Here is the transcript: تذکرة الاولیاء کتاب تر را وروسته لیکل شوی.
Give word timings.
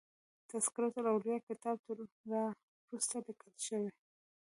تذکرة 0.49 0.89
الاولیاء 1.01 1.45
کتاب 1.49 1.77
تر 1.85 1.97
را 2.31 2.41
وروسته 2.89 3.15
لیکل 3.25 3.53
شوی. 3.67 3.89